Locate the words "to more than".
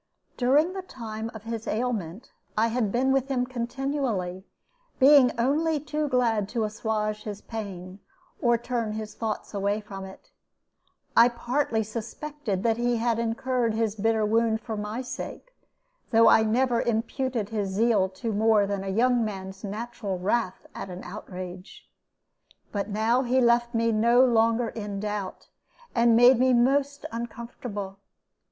18.09-18.83